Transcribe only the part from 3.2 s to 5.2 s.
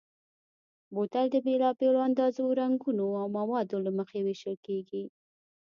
او موادو له مخې وېشل کېږي.